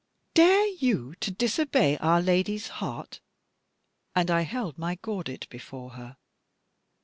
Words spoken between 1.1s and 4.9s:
to disobey Our Lady's heart?" And I held